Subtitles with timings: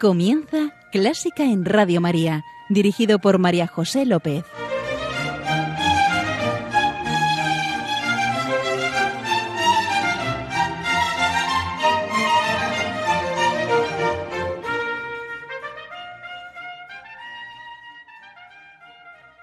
[0.00, 4.44] Comienza Clásica en Radio María, dirigido por María José López.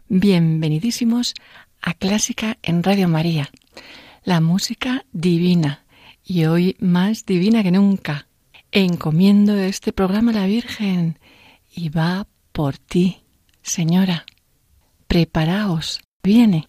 [0.07, 1.33] Bienvenidísimos
[1.81, 3.49] a Clásica en Radio María,
[4.23, 5.83] la música divina
[6.23, 8.27] y hoy más divina que nunca.
[8.77, 11.17] Encomiendo este programa a la Virgen
[11.73, 13.23] y va por ti,
[13.61, 14.25] Señora.
[15.07, 16.67] Preparaos, viene.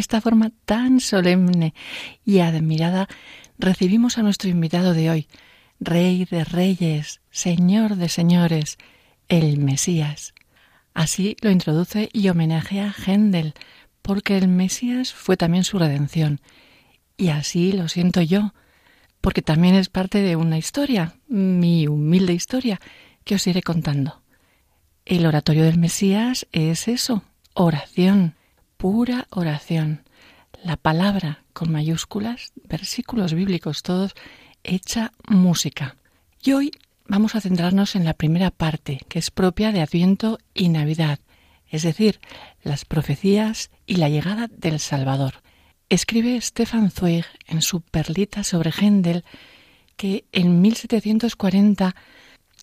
[0.00, 1.74] Esta forma tan solemne
[2.24, 3.08] y admirada
[3.58, 5.28] recibimos a nuestro invitado de hoy,
[5.78, 8.78] Rey de Reyes, Señor de Señores,
[9.28, 10.34] el Mesías.
[10.94, 13.54] Así lo introduce y homenajea a Händel,
[14.02, 16.40] porque el Mesías fue también su redención.
[17.16, 18.54] Y así lo siento yo,
[19.20, 22.80] porque también es parte de una historia, mi humilde historia,
[23.24, 24.22] que os iré contando.
[25.04, 27.22] El oratorio del Mesías es eso,
[27.54, 28.34] oración,
[28.80, 30.04] pura oración.
[30.64, 34.14] La palabra con mayúsculas, versículos bíblicos todos,
[34.64, 35.96] hecha música.
[36.42, 36.70] Y hoy
[37.06, 41.18] vamos a centrarnos en la primera parte, que es propia de Adviento y Navidad,
[41.68, 42.20] es decir,
[42.62, 45.42] las profecías y la llegada del Salvador.
[45.90, 49.24] Escribe Stefan Zweig en su perlita sobre Händel
[49.98, 51.94] que en 1740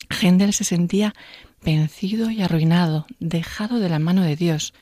[0.10, 1.14] Händel se sentía
[1.62, 4.74] vencido y arruinado, dejado de la mano de Dios,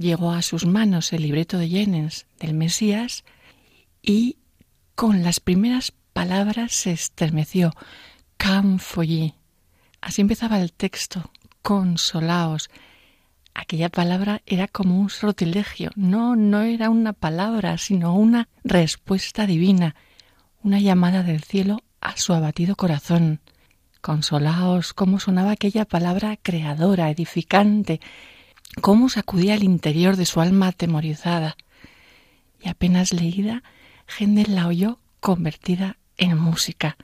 [0.00, 3.24] llegó a sus manos el libreto de Jennens del Mesías
[4.02, 4.38] y
[4.94, 7.72] con las primeras palabras se estremeció.
[8.36, 9.34] Camfollí.
[10.00, 11.30] Así empezaba el texto.
[11.62, 12.70] Consolaos.
[13.52, 15.90] Aquella palabra era como un sortilegio.
[15.96, 19.94] No, no era una palabra, sino una respuesta divina,
[20.62, 23.40] una llamada del cielo a su abatido corazón.
[24.00, 28.00] Consolaos, cómo sonaba aquella palabra creadora, edificante,
[28.80, 31.56] cómo sacudía el interior de su alma atemorizada.
[32.62, 33.62] Y apenas leída,
[34.06, 36.96] Händel la oyó convertida en música,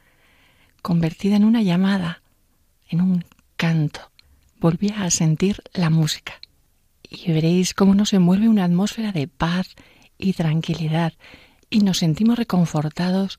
[0.82, 2.22] convertida en una llamada,
[2.88, 3.25] en un
[3.56, 4.10] canto.
[4.59, 6.34] Volvía a sentir la música.
[7.09, 9.77] Y veréis cómo nos envuelve una atmósfera de paz
[10.19, 11.12] y tranquilidad,
[11.71, 13.37] y nos sentimos reconfortados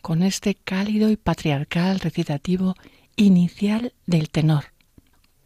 [0.00, 2.74] con este cálido y patriarcal recitativo
[3.16, 4.73] inicial del tenor.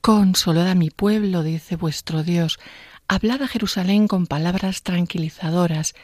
[0.01, 2.59] Consolad a mi pueblo, dice vuestro Dios,
[3.09, 5.95] hablad a Jerusalén con palabras tranquilizadoras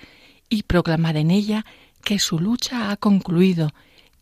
[0.49, 1.65] y proclamad en ella
[2.03, 3.73] que su lucha ha concluido,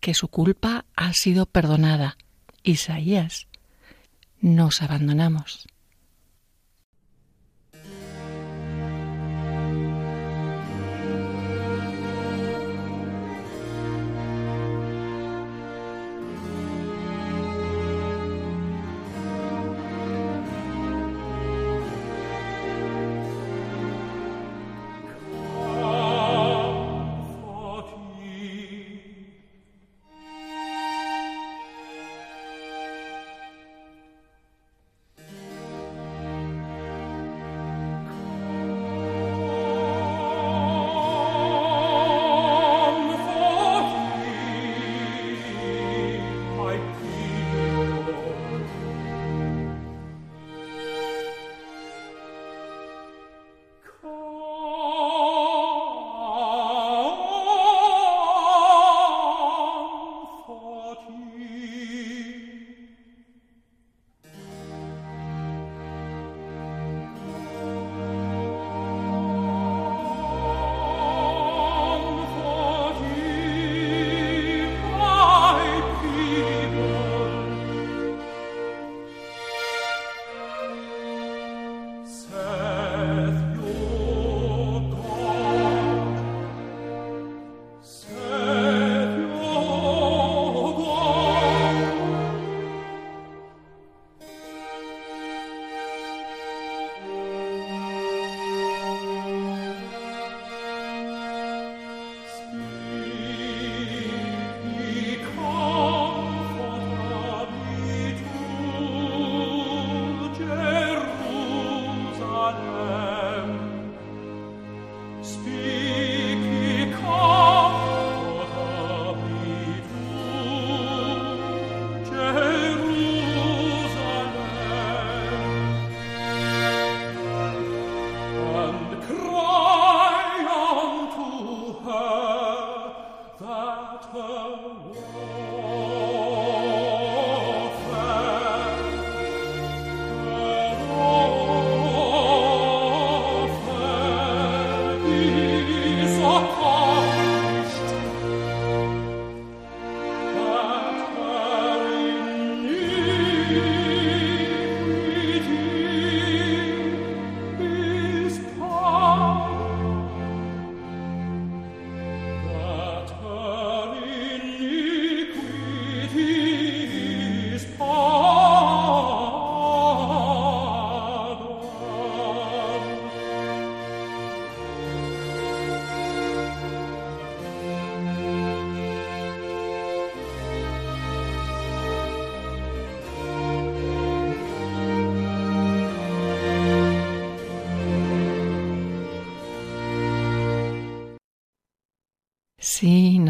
[0.00, 2.16] que su culpa ha sido perdonada.
[2.62, 3.48] Isaías,
[4.40, 5.66] nos abandonamos.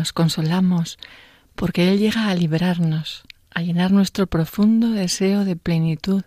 [0.03, 0.99] Nos consolamos,
[1.55, 3.23] porque Él llega a liberarnos,
[3.55, 6.25] a llenar nuestro profundo deseo de plenitud,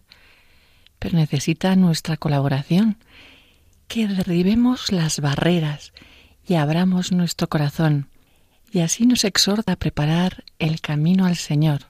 [0.97, 2.95] pero necesita nuestra colaboración,
[3.89, 5.91] que derribemos las barreras
[6.47, 8.07] y abramos nuestro corazón,
[8.71, 11.81] y así nos exhorta a preparar el camino al Señor.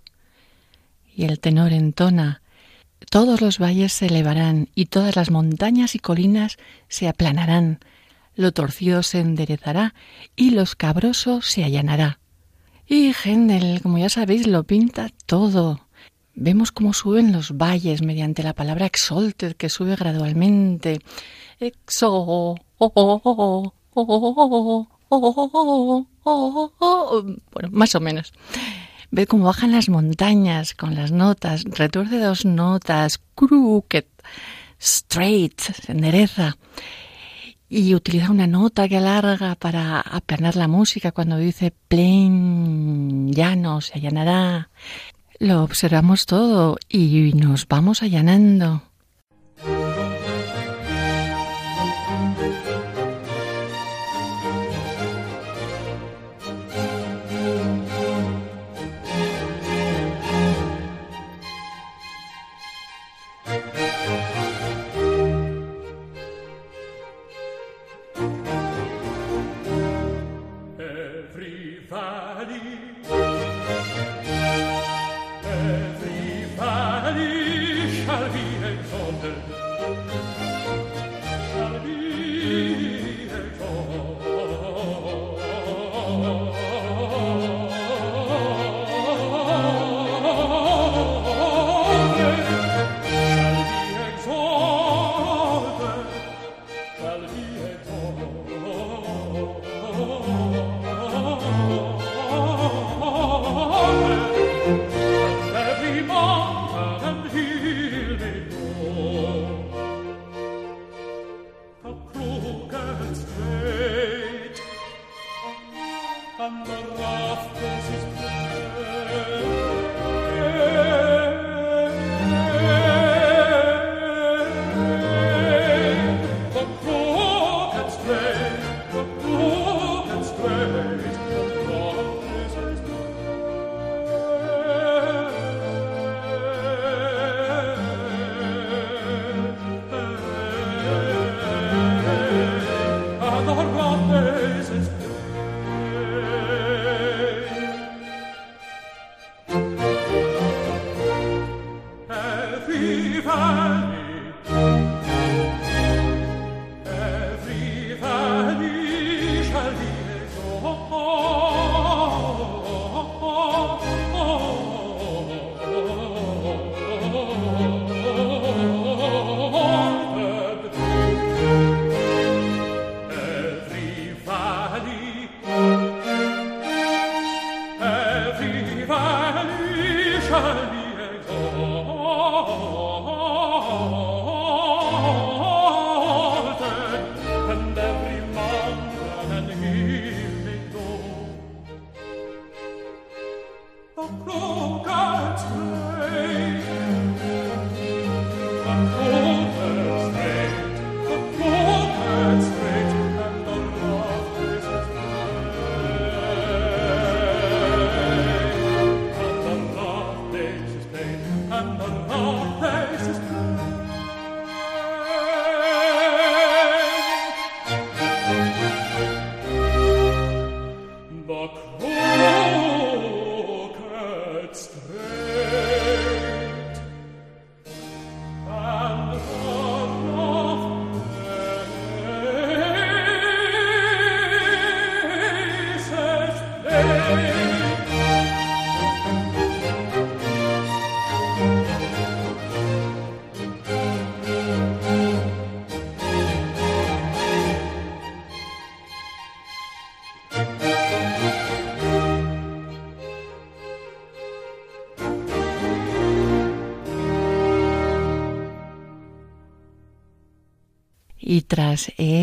[1.16, 2.42] Y el tenor entona,
[3.12, 6.58] todos los valles se elevarán y todas las montañas y colinas
[6.90, 7.80] se aplanarán,
[8.36, 9.94] lo torcido se enderezará
[10.36, 12.20] y lo escabroso se allanará.
[12.88, 15.82] Y Händel, como ya sabéis, lo pinta todo.
[16.36, 21.00] Vemos cómo suben los valles mediante la palabra exalted que sube gradualmente.
[21.60, 22.56] Exo.
[27.54, 28.34] Bueno, más o menos.
[29.12, 34.06] Ve cómo bajan las montañas con las notas, retuerce dos notas, crooked,
[34.78, 36.58] straight, se endereza
[37.70, 43.96] y utiliza una nota que alarga para aplanar la música cuando dice plain, llano, se
[43.96, 44.70] allanará.
[45.40, 48.84] Lo observamos todo y nos vamos allanando.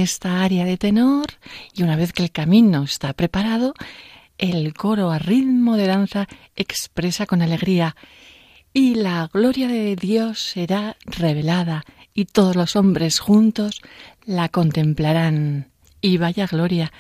[0.03, 1.27] Esta área de tenor,
[1.75, 3.75] y una vez que el camino está preparado,
[4.39, 7.97] el coro a ritmo de danza expresa con alegría
[8.73, 13.83] y la gloria de Dios será revelada y todos los hombres juntos
[14.25, 15.69] la contemplarán.
[16.01, 16.93] Y vaya gloria,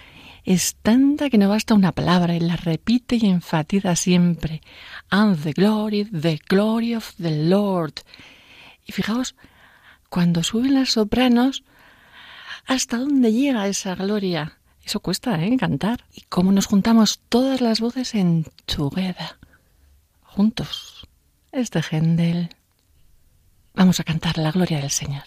[0.44, 4.61] es tanta que no basta una palabra y la repite y enfatiza siempre.
[5.11, 7.94] And the glory, the glory of the Lord.
[8.87, 9.35] Y fijaos,
[10.09, 11.64] cuando suben las sopranos,
[12.66, 14.59] ¿hasta dónde llega esa gloria?
[14.85, 15.57] Eso cuesta, ¿eh?
[15.57, 16.04] Cantar.
[16.12, 19.37] Y cómo nos juntamos todas las voces en Together.
[20.23, 21.07] Juntos.
[21.52, 22.50] Este Händel.
[23.75, 25.25] Vamos a cantar la gloria del Señor.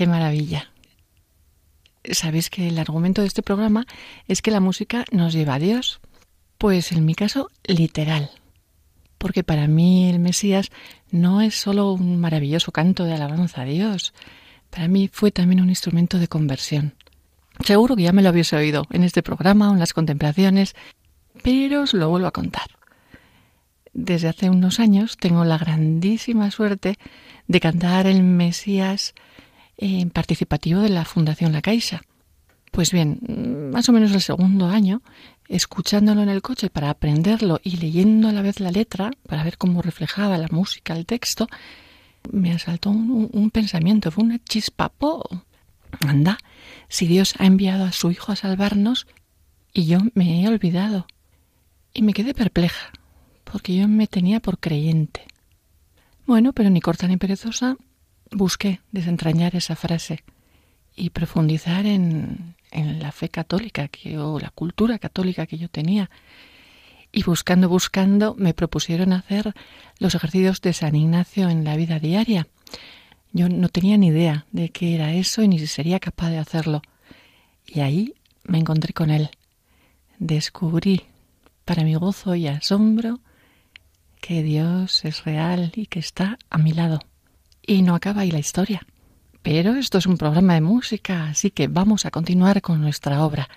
[0.00, 0.70] Qué maravilla.
[2.10, 3.84] Sabéis que el argumento de este programa
[4.28, 6.00] es que la música nos lleva a Dios.
[6.56, 8.30] Pues en mi caso, literal.
[9.18, 10.70] Porque para mí el Mesías
[11.10, 14.14] no es solo un maravilloso canto de alabanza a Dios.
[14.70, 16.94] Para mí fue también un instrumento de conversión.
[17.62, 20.76] Seguro que ya me lo habéis oído en este programa o en las contemplaciones,
[21.42, 22.70] pero os lo vuelvo a contar.
[23.92, 26.96] Desde hace unos años tengo la grandísima suerte
[27.48, 29.14] de cantar el Mesías
[30.12, 32.02] participativo de la Fundación La Caixa.
[32.70, 35.02] Pues bien, más o menos el segundo año,
[35.48, 39.58] escuchándolo en el coche para aprenderlo y leyendo a la vez la letra, para ver
[39.58, 41.48] cómo reflejaba la música, el texto,
[42.30, 44.92] me asaltó un, pensamiento, fue una chispa.
[46.06, 46.38] Anda,
[46.88, 49.06] si Dios ha enviado a su Hijo a salvarnos
[49.72, 51.06] y yo me he olvidado.
[51.92, 52.92] Y me quedé perpleja,
[53.42, 55.26] porque yo me tenía por creyente.
[56.26, 57.76] Bueno, pero ni corta ni perezosa,
[58.30, 60.22] busqué desentrañar esa frase
[60.96, 66.10] y profundizar en, en la fe católica que, o la cultura católica que yo tenía.
[67.12, 69.52] Y buscando, buscando, me propusieron hacer
[69.98, 72.46] los ejercicios de San Ignacio en la vida diaria.
[73.32, 76.38] Yo no tenía ni idea de qué era eso y ni si sería capaz de
[76.38, 76.82] hacerlo.
[77.66, 78.14] Y ahí
[78.44, 79.30] me encontré con él.
[80.18, 81.02] Descubrí,
[81.64, 83.20] para mi gozo y asombro,
[84.20, 87.00] que Dios es real y que está a mi lado.
[87.66, 88.86] Y no acaba ahí la historia.
[89.42, 93.48] Pero esto es un programa de música, así que vamos a continuar con nuestra obra.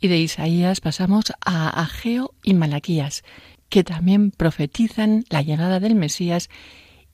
[0.00, 3.24] Y de Isaías pasamos a Ageo y Malaquías,
[3.68, 6.50] que también profetizan la llegada del Mesías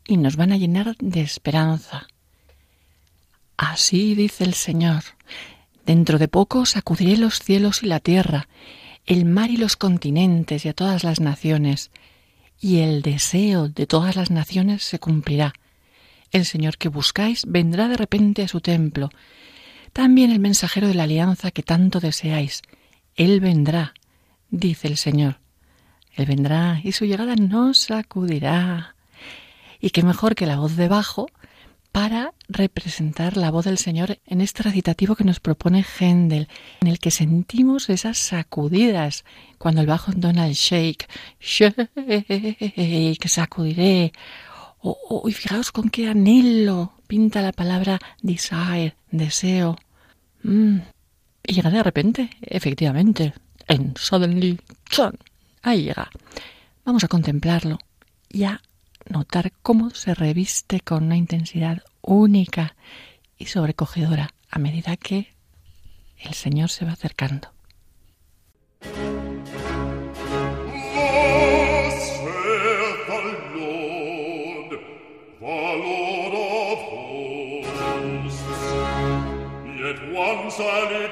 [0.06, 2.08] y nos van a llenar de esperanza.
[3.56, 5.02] Así dice el Señor.
[5.87, 8.48] Dentro de poco sacudiré los cielos y la tierra,
[9.06, 11.90] el mar y los continentes y a todas las naciones,
[12.61, 15.54] y el deseo de todas las naciones se cumplirá.
[16.30, 19.10] El Señor que buscáis vendrá de repente a su templo.
[19.92, 22.62] También el mensajero de la alianza que tanto deseáis.
[23.16, 23.94] Él vendrá,
[24.50, 25.40] dice el Señor.
[26.14, 28.94] Él vendrá y su llegada no sacudirá.
[29.80, 31.28] Y qué mejor que la voz de bajo
[31.92, 36.48] para representar la voz del Señor en este recitativo que nos propone Händel,
[36.80, 39.24] en el que sentimos esas sacudidas
[39.58, 41.08] cuando el bajo entona el shake,
[41.40, 44.12] shake, sacudiré.
[44.82, 49.76] Y fijaos con qué anhelo pinta la palabra desire, deseo.
[50.42, 50.78] Mm.
[51.44, 53.34] Y llega de repente, efectivamente,
[53.66, 54.60] en suddenly,
[55.62, 56.10] ahí llega.
[56.84, 57.78] Vamos a contemplarlo
[58.28, 58.60] y a
[59.08, 62.76] notar cómo se reviste con una intensidad única
[63.36, 65.34] y sobrecogedora a medida que
[66.18, 67.52] el Señor se va acercando.
[80.59, 81.08] salire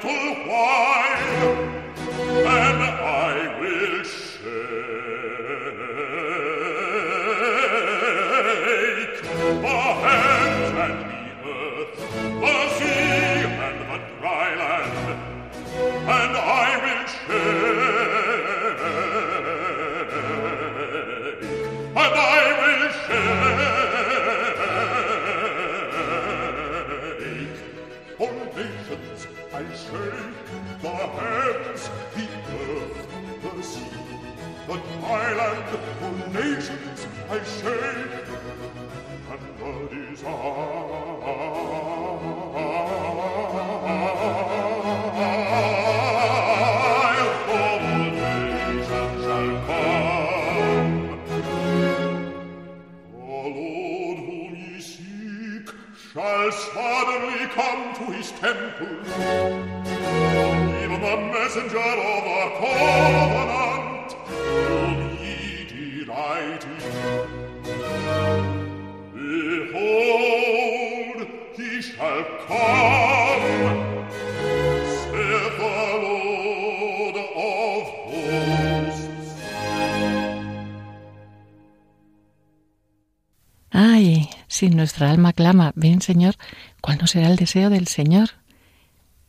[84.57, 86.33] Si nuestra alma clama, ven Señor,
[86.81, 88.29] ¿cuál no será el deseo del Señor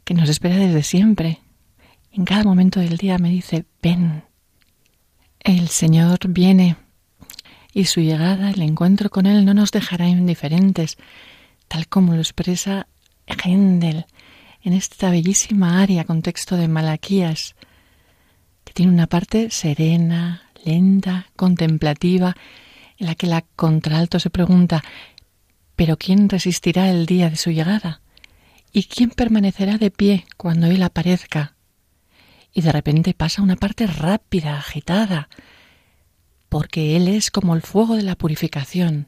[0.05, 1.41] que nos espera desde siempre?
[2.11, 4.25] En cada momento del día me dice, ven.
[5.41, 6.77] El Señor viene
[7.75, 10.97] y su llegada, el encuentro con Él no nos dejará indiferentes,
[11.69, 12.87] tal como lo expresa
[13.27, 14.07] Händel
[14.63, 17.55] en esta bellísima aria con texto de Malaquías,
[18.65, 22.35] que tiene una parte serena, lenta, contemplativa,
[22.97, 24.83] en la que la contralto se pregunta
[25.79, 28.01] pero ¿quién resistirá el día de su llegada?
[28.73, 31.55] ¿Y quién permanecerá de pie cuando Él aparezca?
[32.53, 35.29] Y de repente pasa una parte rápida, agitada,
[36.49, 39.07] porque Él es como el fuego de la purificación.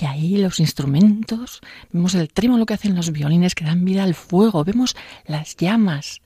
[0.00, 1.60] Y ahí los instrumentos,
[1.92, 6.22] vemos el trémolo que hacen los violines que dan vida al fuego, vemos las llamas,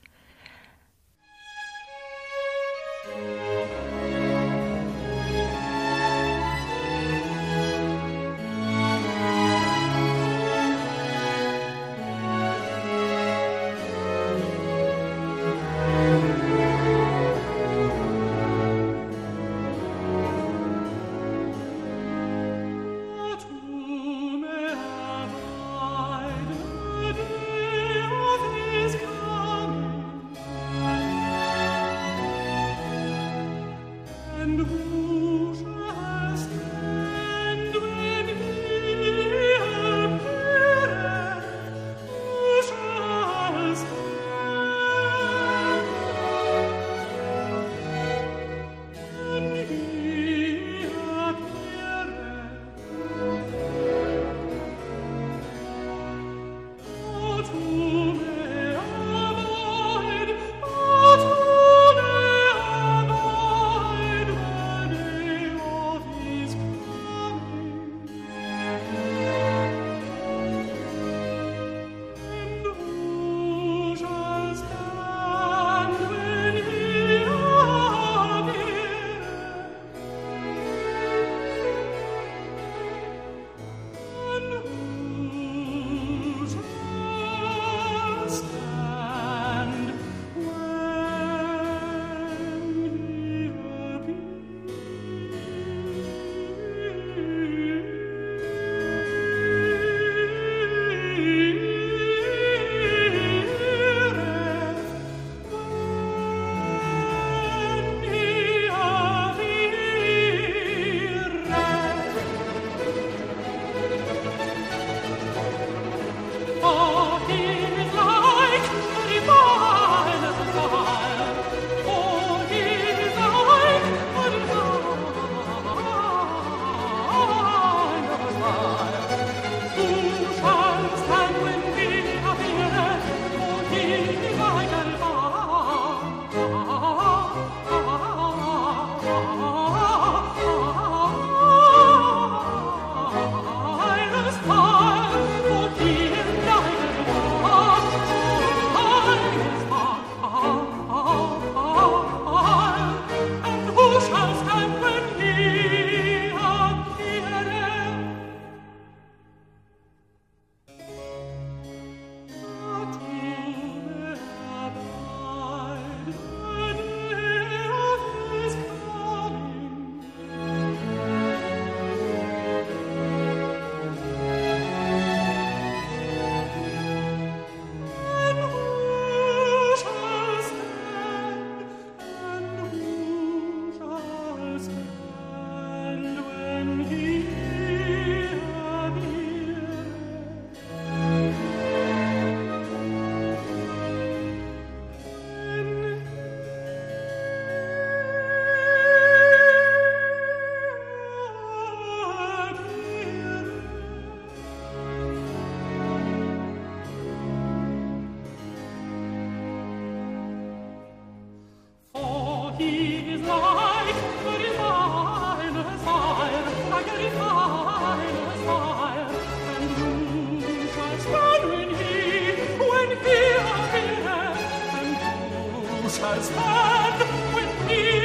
[225.89, 228.04] shall stand with me.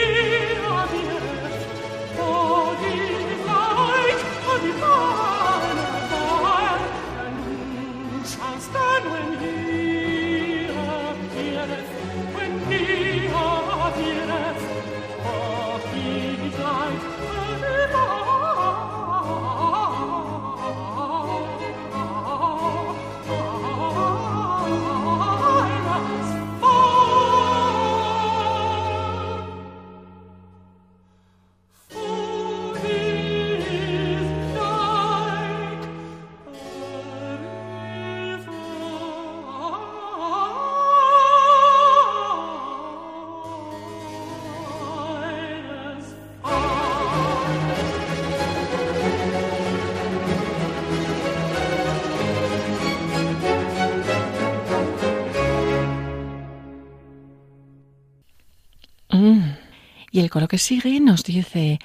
[60.21, 61.79] Y el coro que sigue nos dice,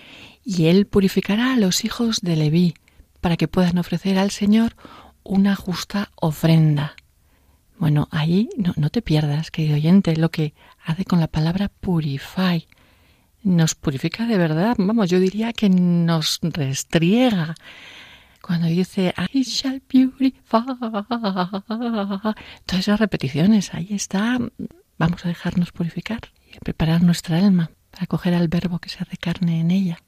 [0.43, 2.73] y él purificará a los hijos de Leví,
[3.21, 4.75] para que puedan ofrecer al Señor
[5.23, 6.97] una justa ofrenda.
[7.77, 12.67] Bueno, ahí no, no te pierdas, querido oyente, lo que hace con la palabra purify.
[13.41, 17.55] Nos purifica de verdad, vamos, yo diría que nos restriega.
[18.41, 20.33] Cuando dice I shall purify.
[22.65, 24.39] Todas esas repeticiones, ahí está.
[24.97, 26.19] Vamos a dejarnos purificar
[26.53, 29.99] y preparar nuestra alma acoger al verbo que se hace carne en ella.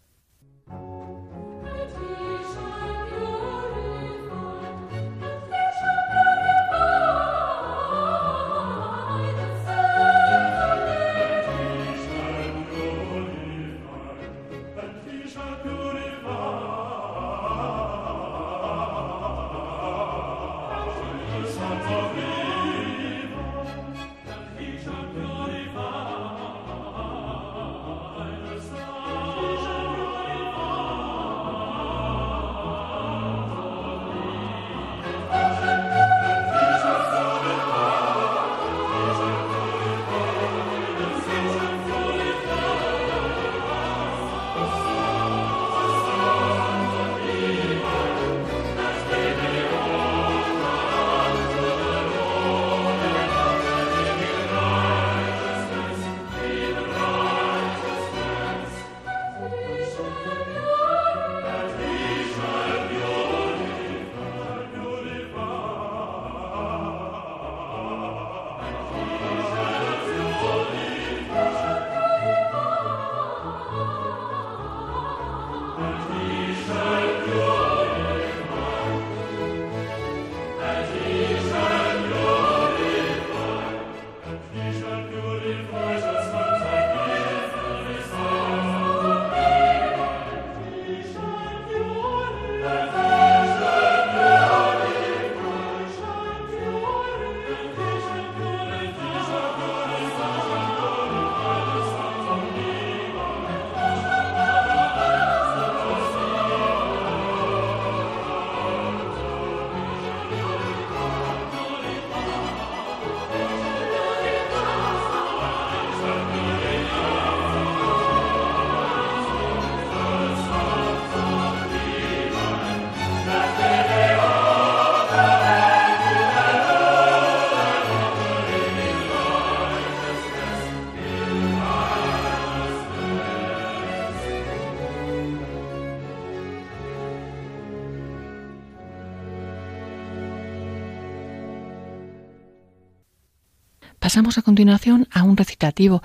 [144.07, 146.01] Pasamos a continuación a un recitativo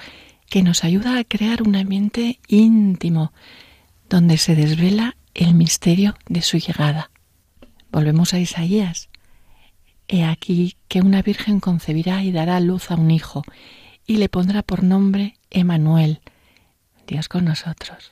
[0.50, 3.32] que nos ayuda a crear un ambiente íntimo
[4.10, 7.12] donde se desvela el misterio de su llegada.
[7.92, 9.08] Volvemos a Isaías.
[10.08, 13.44] He aquí que una virgen concebirá y dará luz a un hijo,
[14.04, 16.22] y le pondrá por nombre Emanuel,
[17.06, 18.10] Dios con nosotros.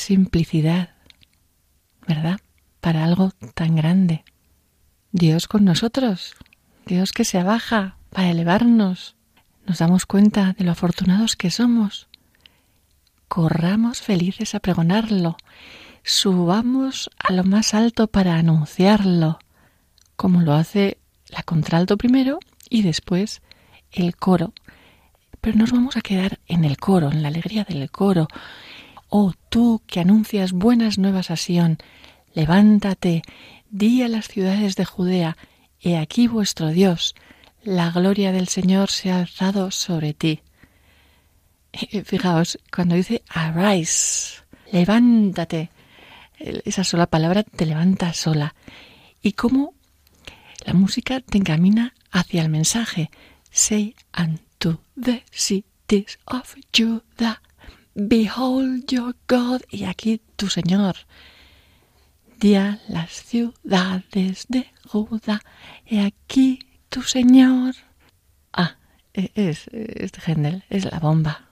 [0.00, 0.90] Simplicidad,
[2.06, 2.40] ¿verdad?
[2.80, 4.24] Para algo tan grande.
[5.12, 6.34] Dios con nosotros,
[6.86, 9.16] Dios que se abaja para elevarnos,
[9.66, 12.08] nos damos cuenta de lo afortunados que somos.
[13.28, 15.36] Corramos felices a pregonarlo,
[16.02, 19.38] subamos a lo más alto para anunciarlo,
[20.16, 23.42] como lo hace la contralto primero y después
[23.92, 24.52] el coro.
[25.40, 28.28] Pero nos vamos a quedar en el coro, en la alegría del coro.
[29.10, 31.78] Oh tú que anuncias buenas nuevas a Sión,
[32.32, 33.22] levántate,
[33.68, 35.36] di a las ciudades de Judea,
[35.80, 37.16] he aquí vuestro Dios,
[37.64, 40.42] la gloria del Señor se ha alzado sobre ti.
[42.04, 45.70] Fijaos, cuando dice arise, levántate,
[46.38, 48.54] esa sola palabra te levanta sola.
[49.22, 49.74] Y cómo
[50.64, 53.10] la música te encamina hacia el mensaje.
[53.50, 57.42] Say unto the cities of Judah,
[58.08, 59.62] behold your God.
[59.70, 60.96] Y aquí tu Señor.
[62.38, 65.40] Di a las ciudades de Judá,
[65.84, 66.58] he aquí
[66.88, 67.74] tu Señor.
[68.52, 68.76] Ah,
[69.12, 70.12] e-, es, es
[70.70, 71.49] es la bomba.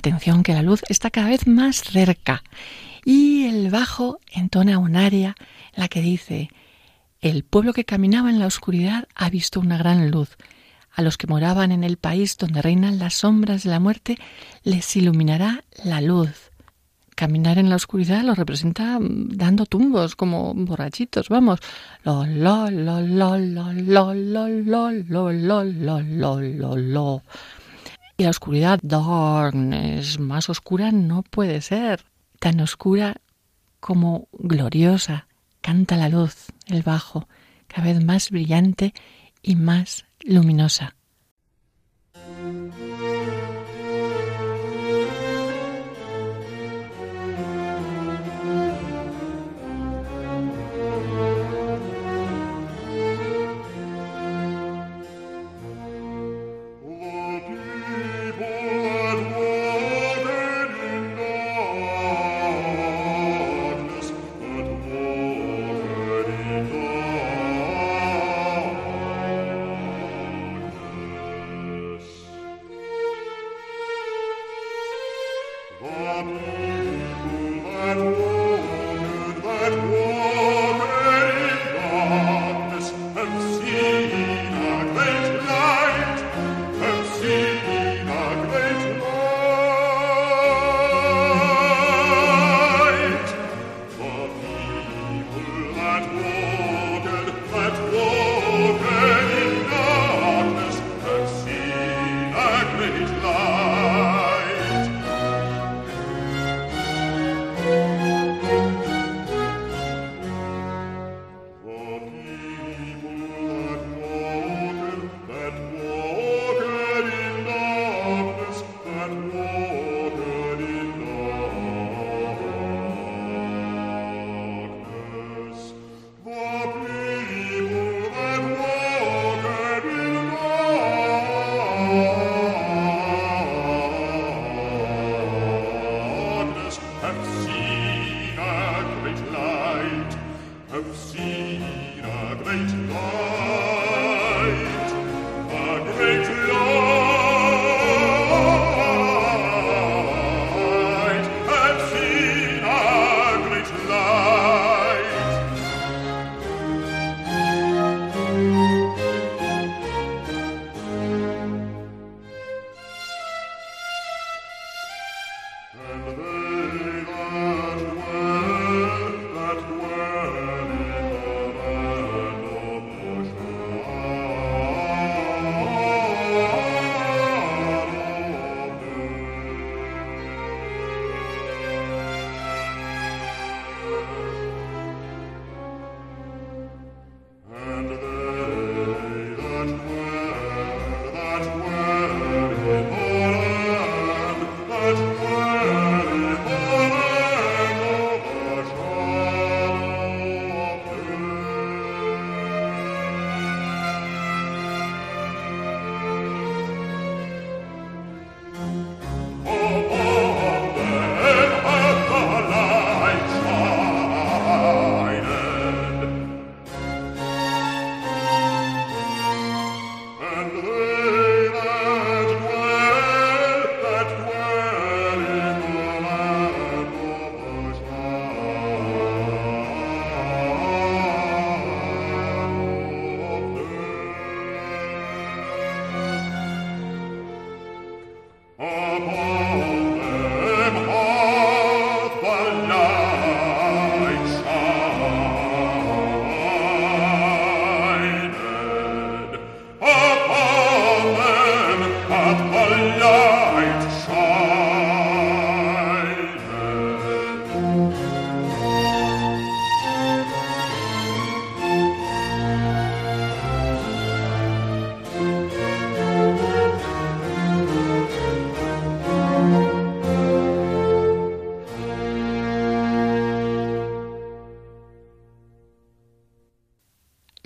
[0.00, 2.42] Atención que la luz está cada vez más cerca
[3.04, 5.36] y el bajo entona un área
[5.74, 6.48] en la que dice
[7.20, 10.38] El pueblo que caminaba en la oscuridad ha visto una gran luz.
[10.94, 14.16] A los que moraban en el país donde reinan las sombras de la muerte
[14.64, 16.50] les iluminará la luz.
[17.14, 21.60] Caminar en la oscuridad lo representa dando tumbos como borrachitos, vamos.
[22.04, 22.24] Lo
[28.20, 32.04] y la oscuridad, darkness, más oscura no puede ser.
[32.38, 33.16] Tan oscura
[33.80, 35.26] como gloriosa.
[35.62, 37.28] Canta la luz, el bajo,
[37.66, 38.92] cada vez más brillante
[39.42, 40.96] y más luminosa.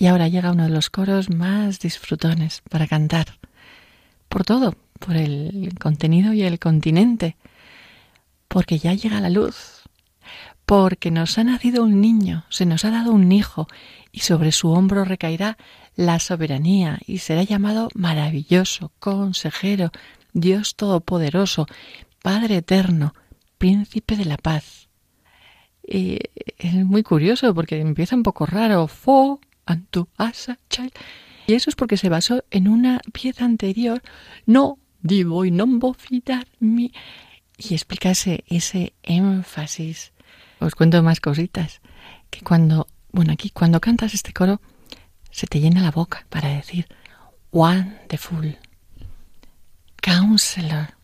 [0.05, 3.39] Y ahora llega uno de los coros más disfrutones para cantar.
[4.29, 7.39] Por todo, por el contenido y el continente.
[8.47, 9.85] Porque ya llega la luz.
[10.67, 13.67] Porque nos ha nacido un niño, se nos ha dado un hijo,
[14.13, 15.57] y sobre su hombro recaerá
[15.97, 19.91] la soberanía, y será llamado maravilloso, consejero,
[20.35, 21.67] Dios todopoderoso,
[22.23, 23.15] Padre eterno,
[23.57, 24.91] príncipe de la paz.
[25.83, 26.19] Y
[26.59, 28.87] es muy curioso porque empieza un poco raro.
[28.87, 30.59] Fo, antu, asa.
[31.47, 34.03] Y eso es porque se basó en una pieza anterior.
[34.47, 35.81] No, divo y non
[36.61, 36.93] mi.
[37.57, 40.13] Y explica ese, ese énfasis.
[40.61, 41.81] Os cuento más cositas.
[42.31, 44.61] Que cuando, bueno, aquí cuando cantas este coro,
[45.31, 46.87] se te llena la boca para decir
[47.53, 48.59] Wonderful,
[50.03, 50.95] Counselor,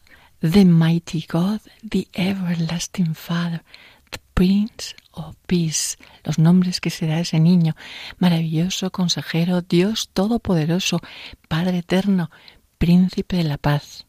[0.40, 3.62] the Mighty God, the Everlasting Father,
[4.11, 7.74] the Prince of Peace, los nombres que se da ese niño,
[8.18, 11.00] maravilloso consejero, Dios todopoderoso,
[11.48, 12.30] Padre eterno,
[12.78, 14.06] Príncipe de la paz.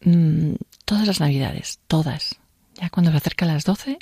[0.00, 2.40] Mm, todas las navidades, todas.
[2.74, 3.98] Ya cuando se acerca a las doce,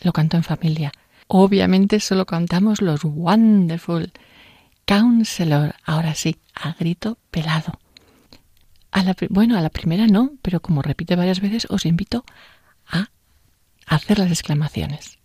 [0.00, 0.92] lo canto en familia.
[1.28, 4.12] Obviamente solo cantamos los Wonderful.
[4.84, 7.78] Counselor, ahora sí, a grito pelado.
[8.90, 12.24] A la, bueno, a la primera no, pero como repite varias veces, os invito
[12.86, 13.10] a
[13.86, 15.18] hacer las exclamaciones.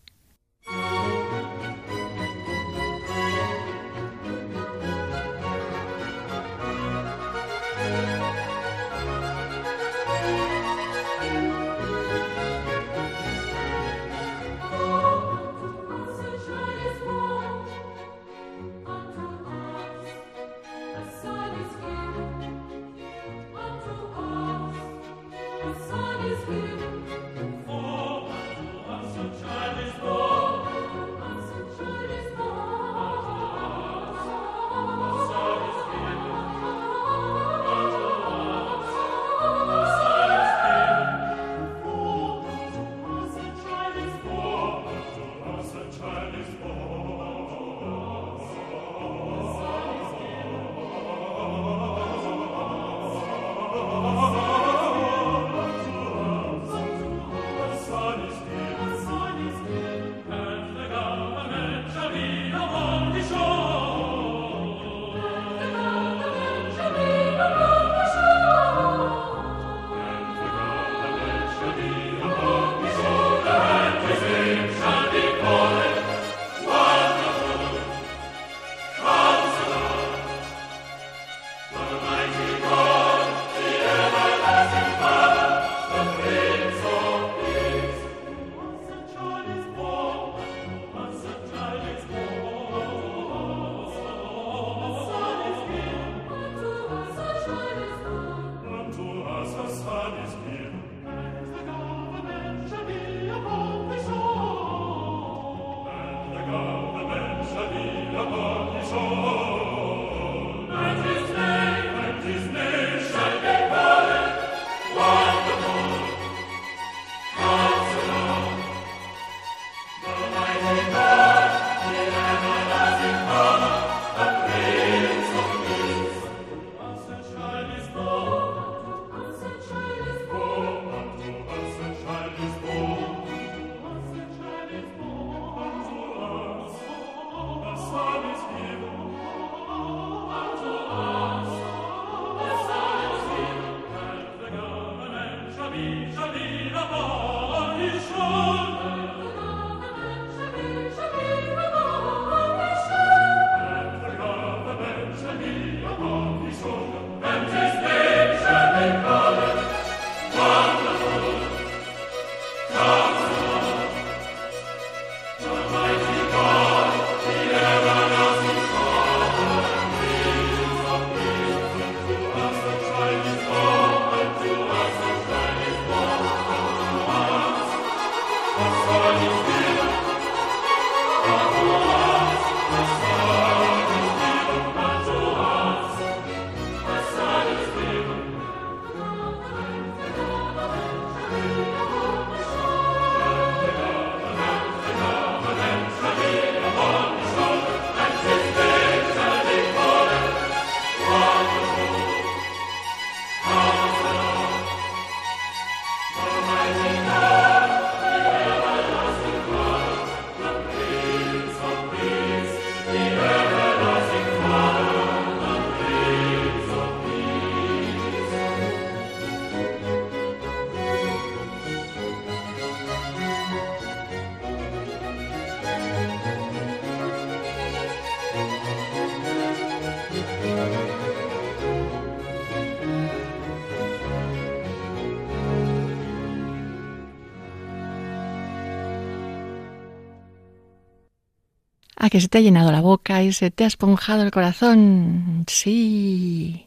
[242.07, 245.43] ¿A que se te ha llenado la boca y se te ha esponjado el corazón?
[245.45, 246.65] Sí.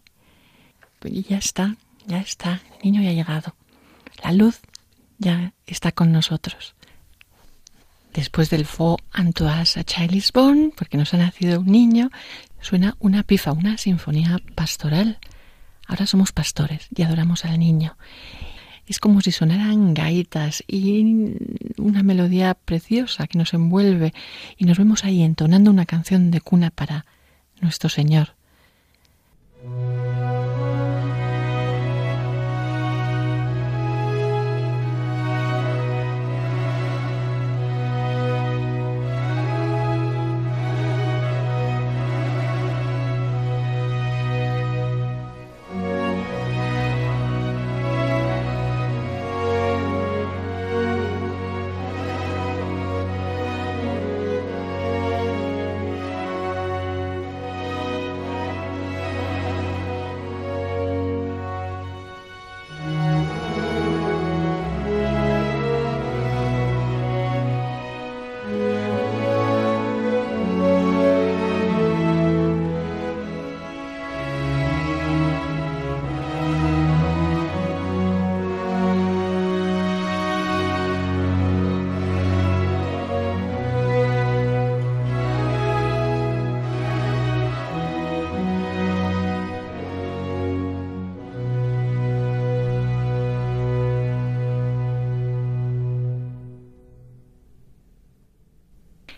[1.02, 1.76] Y ya está,
[2.06, 2.60] ya está.
[2.74, 3.54] El niño ya ha llegado.
[4.22, 4.60] La luz
[5.16, 6.74] ya está con nosotros.
[8.12, 12.10] Después del Fo Antoise a Child porque nos ha nacido un niño,
[12.60, 15.20] suena una pifa, una sinfonía pastoral.
[15.86, 17.96] Ahora somos pastores y adoramos al niño.
[18.90, 21.36] Es como si sonaran gaitas y
[21.78, 24.12] una melodía preciosa que nos envuelve
[24.58, 27.06] y nos vemos ahí entonando una canción de cuna para
[27.60, 28.34] nuestro Señor.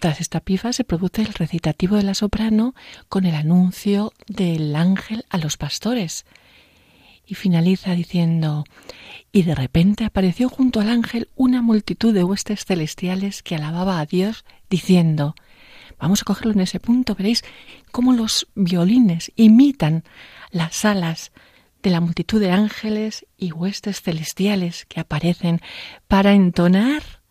[0.02, 2.74] Tras esta pifa se produce el recitativo de la soprano
[3.08, 6.26] con el anuncio del ángel a los pastores.
[7.24, 8.64] Y finaliza diciendo,
[9.30, 14.06] y de repente apareció junto al ángel una multitud de huestes celestiales que alababa a
[14.06, 15.36] Dios, diciendo,
[16.00, 17.44] vamos a cogerlo en ese punto, veréis
[17.92, 20.02] cómo los violines imitan
[20.50, 21.30] las alas
[21.80, 25.60] de la multitud de ángeles y huestes celestiales que aparecen
[26.08, 27.21] para entonar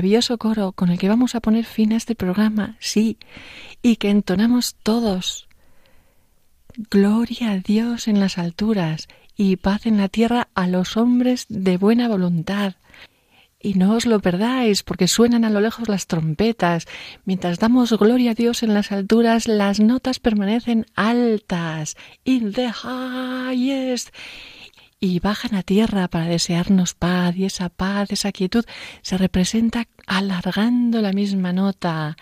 [0.00, 3.18] maravilloso coro con el que vamos a poner fin a este programa, sí,
[3.82, 5.46] y que entonamos todos.
[6.90, 11.76] Gloria a Dios en las alturas y paz en la tierra a los hombres de
[11.76, 12.76] buena voluntad.
[13.60, 16.86] Y no os lo perdáis, porque suenan a lo lejos las trompetas.
[17.26, 21.94] Mientras damos gloria a Dios en las alturas, las notas permanecen altas.
[22.24, 24.08] In the highest.
[25.00, 28.64] Y bajan a tierra para desearnos paz, y esa paz, esa quietud,
[29.00, 32.16] se representa alargando la misma nota.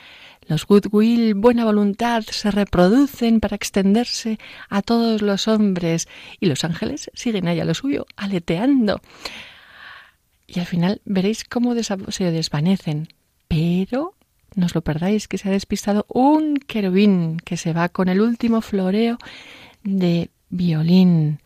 [0.47, 6.09] Los goodwill, buena voluntad, se reproducen para extenderse a todos los hombres,
[6.39, 9.01] y los ángeles siguen allá lo suyo, aleteando
[10.49, 13.09] y al final veréis cómo se desvanecen.
[13.47, 14.15] Pero
[14.57, 18.21] no os lo perdáis que se ha despistado un querubín que se va con el
[18.21, 19.19] último floreo
[19.85, 21.41] de violín.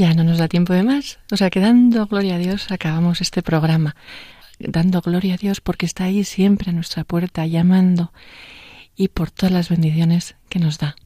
[0.00, 1.18] Ya no nos da tiempo de más.
[1.30, 3.96] O sea que dando gloria a Dios acabamos este programa.
[4.58, 8.10] Dando gloria a Dios porque está ahí siempre a nuestra puerta llamando
[8.96, 10.96] y por todas las bendiciones que nos da.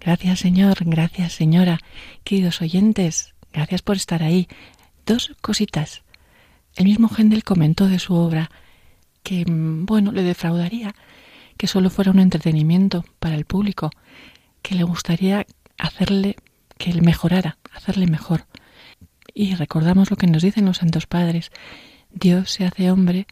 [0.00, 1.78] Gracias Señor, gracias Señora,
[2.22, 4.48] queridos oyentes, gracias por estar ahí.
[5.06, 6.02] Dos cositas.
[6.76, 8.50] El mismo Händel comentó de su obra
[9.22, 10.94] que, mm, bueno, le defraudaría
[11.56, 13.90] que solo fuera un entretenimiento para el público,
[14.60, 15.46] que le gustaría
[15.78, 16.36] hacerle
[16.80, 18.46] que él mejorara, hacerle mejor.
[19.34, 21.52] Y recordamos lo que nos dicen los santos padres.
[22.10, 23.26] Dios se hace hombre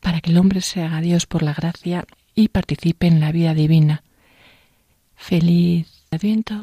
[0.00, 3.52] para que el hombre se haga Dios por la gracia y participe en la vida
[3.52, 4.02] divina.
[5.14, 6.62] Feliz Adviento.